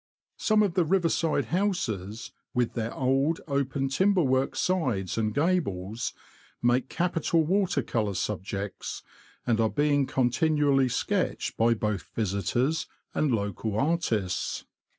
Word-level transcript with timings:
Some 0.39 0.63
of 0.63 0.73
the 0.73 0.83
river 0.83 1.09
side 1.09 1.45
houses, 1.53 2.31
with 2.55 2.73
their 2.73 2.91
old, 2.91 3.39
open 3.47 3.87
timberwork 3.87 4.55
sides 4.55 5.15
and 5.15 5.31
gables, 5.31 6.13
make 6.59 6.89
capital 6.89 7.45
water 7.45 7.83
colour 7.83 8.15
subjects, 8.15 9.03
and 9.45 9.59
are 9.61 9.69
being 9.69 10.07
continually 10.07 10.89
sketched 10.89 11.55
by 11.55 11.75
both 11.75 12.09
visitors 12.15 12.87
and 13.13 13.31
local 13.31 13.79
artists. 13.79 14.65